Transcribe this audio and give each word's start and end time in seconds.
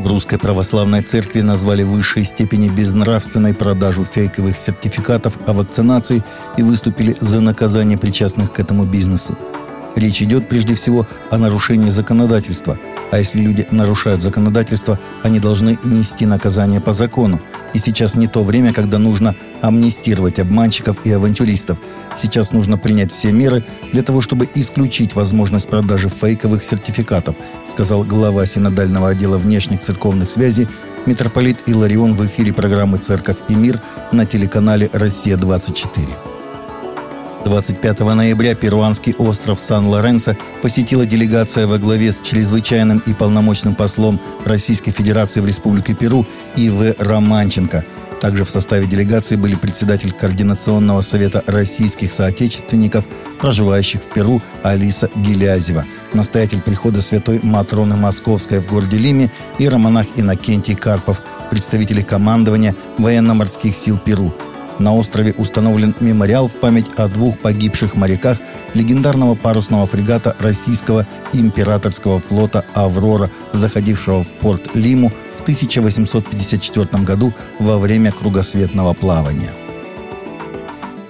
В 0.00 0.06
Русской 0.06 0.38
Православной 0.38 1.02
Церкви 1.02 1.42
назвали 1.42 1.82
высшей 1.82 2.24
степени 2.24 2.70
безнравственной 2.70 3.52
продажу 3.52 4.02
фейковых 4.02 4.56
сертификатов 4.56 5.36
о 5.46 5.52
вакцинации 5.52 6.24
и 6.56 6.62
выступили 6.62 7.14
за 7.20 7.42
наказание 7.42 7.98
причастных 7.98 8.50
к 8.50 8.58
этому 8.58 8.86
бизнесу. 8.86 9.36
Речь 9.96 10.22
идет 10.22 10.48
прежде 10.48 10.74
всего 10.74 11.06
о 11.30 11.36
нарушении 11.36 11.90
законодательства. 11.90 12.78
А 13.10 13.18
если 13.18 13.42
люди 13.42 13.66
нарушают 13.70 14.22
законодательство, 14.22 14.98
они 15.22 15.38
должны 15.38 15.76
нести 15.84 16.24
наказание 16.24 16.80
по 16.80 16.94
закону. 16.94 17.38
И 17.74 17.78
сейчас 17.78 18.14
не 18.14 18.26
то 18.26 18.42
время, 18.42 18.72
когда 18.72 18.98
нужно 18.98 19.34
амнистировать 19.60 20.38
обманщиков 20.38 20.96
и 21.04 21.12
авантюристов. 21.12 21.78
Сейчас 22.20 22.52
нужно 22.52 22.78
принять 22.78 23.12
все 23.12 23.32
меры 23.32 23.64
для 23.92 24.02
того, 24.02 24.20
чтобы 24.20 24.48
исключить 24.54 25.14
возможность 25.14 25.68
продажи 25.68 26.08
фейковых 26.08 26.62
сертификатов, 26.64 27.36
сказал 27.68 28.04
глава 28.04 28.44
синодального 28.46 29.10
отдела 29.10 29.38
внешних 29.38 29.80
церковных 29.80 30.30
связей 30.30 30.68
митрополит 31.06 31.68
Иларион 31.68 32.14
в 32.14 32.26
эфире 32.26 32.52
программы 32.52 32.98
«Церковь 32.98 33.38
и 33.48 33.54
мир» 33.54 33.80
на 34.12 34.26
телеканале 34.26 34.90
«Россия-24». 34.92 36.29
25 37.50 38.00
ноября 38.14 38.54
перуанский 38.54 39.12
остров 39.18 39.58
Сан-Лоренсо 39.58 40.36
посетила 40.62 41.04
делегация 41.04 41.66
во 41.66 41.78
главе 41.78 42.12
с 42.12 42.20
чрезвычайным 42.20 43.02
и 43.04 43.12
полномочным 43.12 43.74
послом 43.74 44.20
Российской 44.44 44.92
Федерации 44.92 45.40
в 45.40 45.46
Республике 45.46 45.94
Перу 45.94 46.24
И.В. 46.54 46.94
Романченко. 47.00 47.84
Также 48.20 48.44
в 48.44 48.50
составе 48.50 48.86
делегации 48.86 49.34
были 49.34 49.56
председатель 49.56 50.12
Координационного 50.12 51.00
совета 51.00 51.42
российских 51.48 52.12
соотечественников, 52.12 53.04
проживающих 53.40 54.02
в 54.02 54.14
Перу, 54.14 54.40
Алиса 54.62 55.10
Гелязева, 55.16 55.86
настоятель 56.12 56.60
прихода 56.60 57.00
святой 57.00 57.40
Матроны 57.42 57.96
Московской 57.96 58.60
в 58.60 58.68
городе 58.68 58.96
Лиме 58.96 59.28
и 59.58 59.68
романах 59.68 60.06
Иннокентий 60.14 60.76
Карпов, 60.76 61.20
представители 61.50 62.02
командования 62.02 62.76
военно-морских 62.96 63.74
сил 63.74 63.98
Перу– 63.98 64.32
на 64.80 64.94
острове 64.94 65.34
установлен 65.36 65.94
мемориал 66.00 66.48
в 66.48 66.52
память 66.52 66.88
о 66.96 67.06
двух 67.08 67.38
погибших 67.38 67.94
моряках 67.94 68.38
легендарного 68.74 69.34
парусного 69.34 69.86
фрегата 69.86 70.34
российского 70.40 71.06
императорского 71.32 72.18
флота 72.18 72.64
«Аврора», 72.74 73.30
заходившего 73.52 74.24
в 74.24 74.28
порт 74.28 74.74
Лиму 74.74 75.12
в 75.36 75.42
1854 75.42 77.04
году 77.04 77.32
во 77.58 77.78
время 77.78 78.10
кругосветного 78.10 78.94
плавания. 78.94 79.52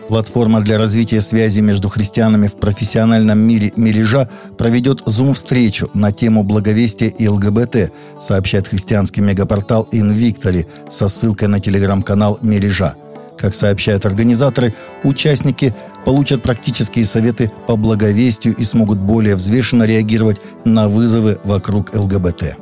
Платформа 0.08 0.60
для 0.60 0.76
развития 0.76 1.20
связи 1.20 1.60
между 1.60 1.88
христианами 1.88 2.48
в 2.48 2.54
профессиональном 2.54 3.38
мире 3.38 3.72
Мережа 3.76 4.28
проведет 4.58 5.02
зум-встречу 5.06 5.88
на 5.94 6.10
тему 6.10 6.42
благовестия 6.42 7.10
и 7.10 7.28
ЛГБТ, 7.28 7.92
сообщает 8.20 8.66
христианский 8.66 9.20
мегапортал 9.20 9.86
Invictory 9.92 10.66
со 10.90 11.06
ссылкой 11.06 11.46
на 11.46 11.60
телеграм-канал 11.60 12.40
Мережа– 12.42 12.96
как 13.40 13.54
сообщают 13.54 14.06
организаторы, 14.06 14.74
участники 15.02 15.74
получат 16.04 16.42
практические 16.42 17.04
советы 17.04 17.50
по 17.66 17.76
благовестию 17.76 18.54
и 18.54 18.64
смогут 18.64 18.98
более 18.98 19.34
взвешенно 19.34 19.84
реагировать 19.84 20.40
на 20.64 20.88
вызовы 20.88 21.38
вокруг 21.44 21.94
ЛГБТ. 21.94 22.56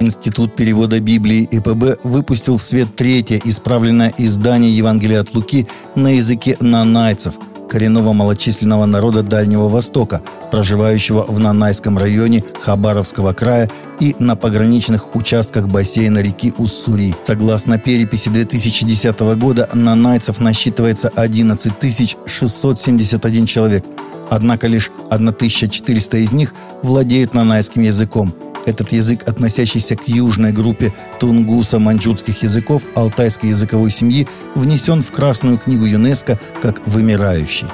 Институт 0.00 0.54
перевода 0.54 1.00
Библии 1.00 1.48
ИПБ 1.50 2.04
выпустил 2.04 2.58
в 2.58 2.62
свет 2.62 2.94
третье 2.94 3.40
исправленное 3.44 4.12
издание 4.18 4.76
Евангелия 4.76 5.20
от 5.20 5.34
Луки 5.34 5.66
на 5.94 6.14
языке 6.14 6.56
нанайцев– 6.60 7.34
коренного 7.74 8.12
малочисленного 8.12 8.86
народа 8.86 9.24
Дальнего 9.24 9.66
Востока, 9.68 10.22
проживающего 10.52 11.24
в 11.26 11.40
Нанайском 11.40 11.98
районе 11.98 12.44
Хабаровского 12.62 13.32
края 13.32 13.68
и 13.98 14.14
на 14.20 14.36
пограничных 14.36 15.16
участках 15.16 15.66
бассейна 15.66 16.20
реки 16.20 16.54
Уссури. 16.56 17.16
Согласно 17.24 17.76
переписи 17.78 18.28
2010 18.28 19.18
года, 19.36 19.68
нанайцев 19.72 20.38
насчитывается 20.38 21.08
11 21.08 22.16
671 22.26 23.46
человек, 23.46 23.84
однако 24.30 24.68
лишь 24.68 24.92
1400 25.10 26.18
из 26.18 26.32
них 26.32 26.54
владеют 26.82 27.34
нанайским 27.34 27.82
языком– 27.82 28.36
этот 28.66 28.92
язык, 28.92 29.28
относящийся 29.28 29.96
к 29.96 30.08
южной 30.08 30.52
группе 30.52 30.92
тунгуса-манчжурских 31.20 32.42
языков 32.42 32.82
алтайской 32.94 33.50
языковой 33.50 33.90
семьи, 33.90 34.26
внесен 34.54 35.02
в 35.02 35.10
Красную 35.12 35.58
книгу 35.58 35.84
ЮНЕСКО 35.84 36.38
как 36.62 36.86
вымирающий. 36.86 37.68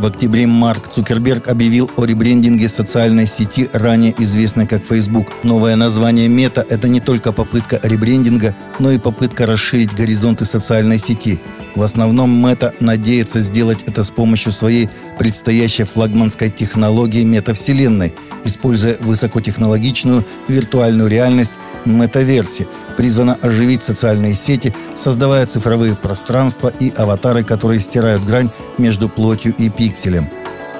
В 0.00 0.06
октябре 0.06 0.46
Марк 0.46 0.88
Цукерберг 0.88 1.48
объявил 1.48 1.90
о 1.98 2.06
ребрендинге 2.06 2.70
социальной 2.70 3.26
сети, 3.26 3.68
ранее 3.74 4.14
известной 4.16 4.66
как 4.66 4.82
Facebook. 4.82 5.26
Новое 5.42 5.76
название 5.76 6.26
Мета– 6.26 6.64
это 6.70 6.88
не 6.88 7.00
только 7.00 7.32
попытка 7.32 7.78
ребрендинга, 7.82 8.56
но 8.78 8.92
и 8.92 8.98
попытка 8.98 9.44
расширить 9.44 9.94
горизонты 9.94 10.46
социальной 10.46 10.96
сети. 10.96 11.38
В 11.74 11.82
основном 11.82 12.30
Мета 12.30 12.72
надеется 12.80 13.40
сделать 13.40 13.80
это 13.86 14.02
с 14.02 14.10
помощью 14.10 14.52
своей 14.52 14.88
предстоящей 15.18 15.84
флагманской 15.84 16.48
технологии 16.48 17.22
метавселенной, 17.22 18.14
используя 18.44 18.96
высокотехнологичную 19.00 20.24
виртуальную 20.48 21.10
реальность 21.10 21.52
метаверси, 21.84 22.68
призвана 22.96 23.34
оживить 23.40 23.82
социальные 23.82 24.34
сети, 24.34 24.74
создавая 24.94 25.46
цифровые 25.46 25.94
пространства 25.94 26.68
и 26.68 26.92
аватары, 26.96 27.44
которые 27.44 27.80
стирают 27.80 28.24
грань 28.24 28.50
между 28.78 29.08
плотью 29.08 29.54
и 29.56 29.68
пикселем. 29.68 30.28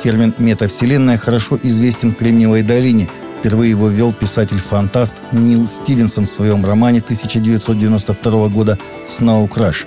Термин 0.03 0.35
«метавселенная» 0.39 1.19
хорошо 1.19 1.59
известен 1.63 2.13
в 2.13 2.17
Кремниевой 2.17 2.63
долине. 2.63 3.09
Впервые 3.39 3.71
его 3.71 3.89
ввел 3.89 4.13
писатель-фантаст 4.13 5.15
Нил 5.33 5.67
Стивенсон 5.67 6.27
в 6.27 6.31
своем 6.31 6.65
романе 6.65 7.01
1992 7.01 8.49
года 8.49 8.79
«Snow 9.07 9.49
Crash». 9.49 9.87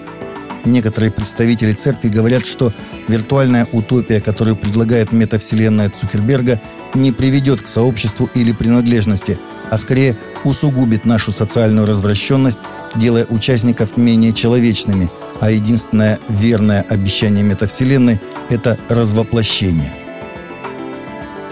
Некоторые 0.65 1.11
представители 1.11 1.73
церкви 1.73 2.07
говорят, 2.07 2.45
что 2.45 2.73
виртуальная 3.07 3.67
утопия, 3.71 4.21
которую 4.21 4.55
предлагает 4.55 5.11
метавселенная 5.11 5.89
Цукерберга, 5.89 6.61
не 6.93 7.11
приведет 7.11 7.61
к 7.61 7.67
сообществу 7.67 8.29
или 8.33 8.51
принадлежности, 8.53 9.39
а 9.69 9.77
скорее 9.77 10.17
усугубит 10.43 11.05
нашу 11.05 11.31
социальную 11.31 11.87
развращенность, 11.87 12.59
делая 12.95 13.25
участников 13.25 13.97
менее 13.97 14.31
человечными, 14.31 15.09
а 15.41 15.51
единственное 15.51 16.19
верное 16.29 16.85
обещание 16.87 17.43
метавселенной– 17.43 18.21
это 18.49 18.77
развоплощение– 18.89 19.93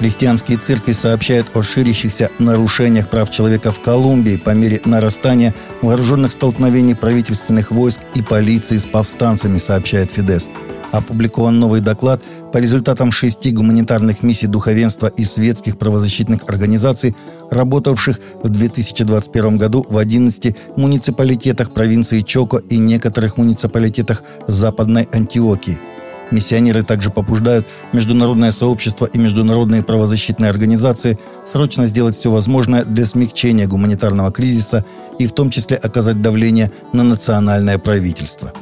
Христианские 0.01 0.57
церкви 0.57 0.93
сообщают 0.93 1.55
о 1.55 1.61
ширящихся 1.61 2.31
нарушениях 2.39 3.07
прав 3.07 3.29
человека 3.29 3.71
в 3.71 3.79
Колумбии 3.81 4.35
по 4.35 4.49
мере 4.49 4.81
нарастания 4.83 5.53
вооруженных 5.83 6.31
столкновений 6.31 6.95
правительственных 6.95 7.69
войск 7.69 8.01
и 8.15 8.23
полиции 8.23 8.77
с 8.77 8.87
повстанцами, 8.87 9.59
сообщает 9.59 10.09
Фидес. 10.09 10.47
Опубликован 10.91 11.59
новый 11.59 11.81
доклад 11.81 12.19
по 12.51 12.57
результатам 12.57 13.11
шести 13.11 13.51
гуманитарных 13.51 14.23
миссий 14.23 14.47
духовенства 14.47 15.05
и 15.05 15.23
светских 15.23 15.77
правозащитных 15.77 16.45
организаций, 16.47 17.15
работавших 17.51 18.19
в 18.41 18.49
2021 18.49 19.59
году 19.59 19.85
в 19.87 19.99
11 19.99 20.55
муниципалитетах 20.77 21.69
провинции 21.75 22.21
Чоко 22.21 22.57
и 22.57 22.77
некоторых 22.77 23.37
муниципалитетах 23.37 24.23
Западной 24.47 25.07
Антиокии– 25.13 25.77
Миссионеры 26.31 26.83
также 26.83 27.09
побуждают 27.09 27.67
международное 27.91 28.51
сообщество 28.51 29.05
и 29.05 29.17
международные 29.17 29.83
правозащитные 29.83 30.49
организации 30.49 31.19
срочно 31.45 31.85
сделать 31.85 32.15
все 32.15 32.31
возможное 32.31 32.85
для 32.85 33.05
смягчения 33.05 33.67
гуманитарного 33.67 34.31
кризиса 34.31 34.85
и 35.19 35.27
в 35.27 35.33
том 35.33 35.49
числе 35.49 35.75
оказать 35.75 36.21
давление 36.21 36.71
на 36.93 37.03
национальное 37.03 37.77
правительство. 37.77 38.53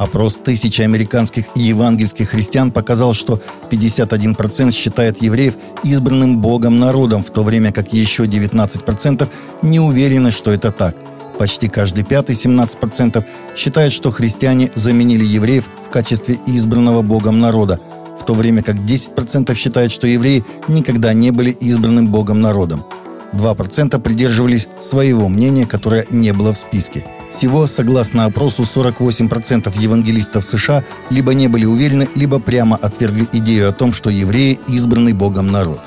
Опрос 0.00 0.40
тысячи 0.42 0.80
американских 0.80 1.44
и 1.54 1.60
евангельских 1.60 2.30
христиан 2.30 2.72
показал, 2.72 3.12
что 3.12 3.40
51% 3.70 4.72
считает 4.72 5.22
евреев 5.22 5.56
избранным 5.84 6.40
Богом 6.40 6.80
народом, 6.80 7.22
в 7.22 7.30
то 7.30 7.42
время 7.42 7.70
как 7.70 7.92
еще 7.92 8.24
19% 8.24 9.28
не 9.62 9.78
уверены, 9.78 10.30
что 10.30 10.50
это 10.50 10.72
так– 10.72 10.96
Почти 11.40 11.68
каждый 11.68 12.04
пятый, 12.04 12.34
17%, 12.34 13.24
считает, 13.56 13.94
что 13.94 14.10
христиане 14.10 14.70
заменили 14.74 15.24
евреев 15.24 15.70
в 15.90 15.92
качестве 15.92 16.38
избранного 16.46 17.02
Богом 17.02 17.40
народа, 17.40 17.80
в 18.20 18.24
то 18.24 18.34
время 18.34 18.62
как 18.62 18.76
10% 18.76 19.52
считают, 19.56 19.90
что 19.90 20.06
евреи 20.06 20.44
никогда 20.68 21.12
не 21.12 21.32
были 21.32 21.50
избранным 21.50 22.12
Богом 22.12 22.40
народом. 22.40 22.84
2% 23.32 24.00
придерживались 24.00 24.68
своего 24.78 25.28
мнения, 25.28 25.66
которое 25.66 26.06
не 26.10 26.32
было 26.32 26.52
в 26.52 26.58
списке. 26.58 27.04
Всего, 27.32 27.66
согласно 27.66 28.24
опросу, 28.26 28.62
48% 28.62 29.80
евангелистов 29.80 30.44
США 30.44 30.84
либо 31.10 31.34
не 31.34 31.48
были 31.48 31.64
уверены, 31.64 32.08
либо 32.14 32.38
прямо 32.38 32.76
отвергли 32.76 33.26
идею 33.32 33.68
о 33.68 33.72
том, 33.72 33.92
что 33.92 34.10
евреи– 34.10 34.60
избранный 34.68 35.12
Богом 35.12 35.50
народ. 35.50 35.80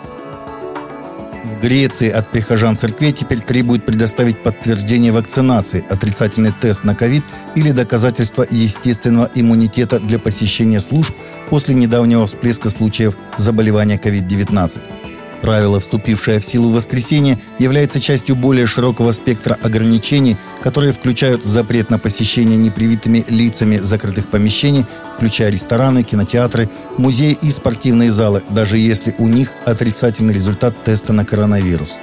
В 1.44 1.60
Греции 1.60 2.10
от 2.10 2.32
прихожан 2.32 2.78
церквей 2.78 3.12
теперь 3.12 3.40
требуют 3.40 3.86
предоставить 3.86 4.42
подтверждение 4.42 5.12
вакцинации, 5.12 5.84
отрицательный 5.90 6.54
тест 6.54 6.86
на 6.86 6.96
ковид 6.96 7.26
или 7.56 7.72
доказательство 7.72 8.46
естественного 8.50 9.30
иммунитета 9.36 10.00
для 10.00 10.20
посещения 10.20 10.80
служб 10.80 11.14
после 11.50 11.76
недавнего 11.76 12.26
всплеска 12.26 12.70
случаев 12.70 13.18
заболевания 13.38 13.98
COVID-19. 13.98 15.03
Правило, 15.44 15.82
вступившее 15.82 16.40
в 16.40 16.46
силу 16.46 16.70
в 16.70 16.76
воскресенье, 16.76 17.38
является 17.60 18.00
частью 18.00 18.38
более 18.38 18.66
широкого 18.66 19.12
спектра 19.12 19.58
ограничений, 19.62 20.38
которые 20.62 20.94
включают 20.94 21.44
запрет 21.44 21.90
на 21.90 22.00
посещение 22.00 22.56
непривитыми 22.56 23.26
лицами 23.28 23.76
закрытых 23.76 24.30
помещений, 24.30 24.86
включая 25.18 25.52
рестораны, 25.52 26.04
кинотеатры, 26.04 26.70
музеи 26.98 27.38
и 27.42 27.50
спортивные 27.50 28.10
залы, 28.10 28.42
даже 28.52 28.78
если 28.78 29.14
у 29.18 29.28
них 29.28 29.52
отрицательный 29.66 30.34
результат 30.34 30.82
теста 30.86 31.12
на 31.12 31.26
коронавирус. 31.26 31.98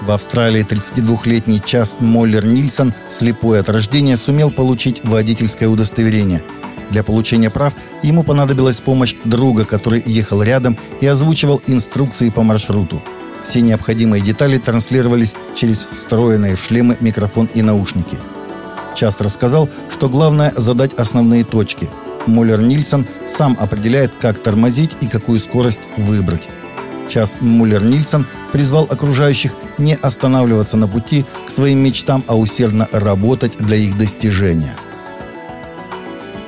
В 0.00 0.10
Австралии 0.10 0.66
32-летний 0.66 1.62
Час 1.64 1.98
Моллер 2.00 2.44
Нильсон, 2.44 2.94
слепой 3.08 3.60
от 3.60 3.68
рождения, 3.68 4.16
сумел 4.16 4.50
получить 4.50 5.04
водительское 5.04 5.68
удостоверение– 5.68 6.42
для 6.90 7.02
получения 7.02 7.50
прав 7.50 7.74
ему 8.02 8.22
понадобилась 8.22 8.80
помощь 8.80 9.14
друга, 9.24 9.64
который 9.64 10.02
ехал 10.04 10.42
рядом 10.42 10.78
и 11.00 11.06
озвучивал 11.06 11.60
инструкции 11.66 12.30
по 12.30 12.42
маршруту. 12.42 13.02
Все 13.44 13.60
необходимые 13.60 14.22
детали 14.22 14.58
транслировались 14.58 15.34
через 15.54 15.88
встроенные 15.92 16.54
в 16.54 16.62
шлемы 16.62 16.96
микрофон 17.00 17.48
и 17.54 17.62
наушники. 17.62 18.18
Час 18.94 19.20
рассказал, 19.20 19.68
что 19.90 20.08
главное– 20.08 20.52
задать 20.56 20.94
основные 20.94 21.44
точки. 21.44 21.88
Моллер 22.26 22.60
Нильсон 22.60 23.06
сам 23.26 23.56
определяет, 23.58 24.14
как 24.14 24.40
тормозить 24.40 24.92
и 25.00 25.06
какую 25.06 25.40
скорость 25.40 25.82
выбрать. 25.96 26.48
Час 27.08 27.38
Муллер 27.40 27.82
Нильсон 27.82 28.26
призвал 28.52 28.86
окружающих 28.88 29.54
не 29.76 29.96
останавливаться 29.96 30.76
на 30.76 30.86
пути 30.86 31.24
к 31.46 31.50
своим 31.50 31.80
мечтам, 31.80 32.22
а 32.28 32.36
усердно 32.36 32.88
работать 32.92 33.58
для 33.58 33.76
их 33.76 33.98
достижения– 33.98 34.76